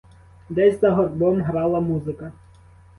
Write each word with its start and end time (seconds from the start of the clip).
Десь 0.49 0.79
за 0.79 0.91
горбом 0.91 1.41
грала 1.43 1.79
музика. 1.79 2.31